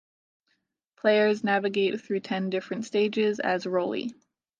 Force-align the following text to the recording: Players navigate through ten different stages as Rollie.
Players 0.97 1.43
navigate 1.43 2.01
through 2.01 2.21
ten 2.21 2.49
different 2.49 2.85
stages 2.85 3.39
as 3.39 3.65
Rollie. 3.65 4.15